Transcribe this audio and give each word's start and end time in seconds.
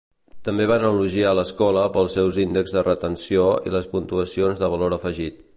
També 0.47 0.63
van 0.71 0.85
elogiar 0.87 1.33
l'escola 1.39 1.83
pels 1.97 2.17
seus 2.19 2.41
índex 2.45 2.75
de 2.79 2.85
retenció 2.89 3.47
i 3.71 3.77
les 3.77 3.93
puntuacions 3.95 4.65
de 4.65 4.75
valor 4.77 4.99
afegit. 5.03 5.43